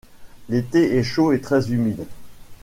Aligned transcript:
L'été 0.49 0.97
est 0.97 1.03
chaud 1.03 1.31
et 1.31 1.41
très 1.41 1.71
humide. 1.71 2.07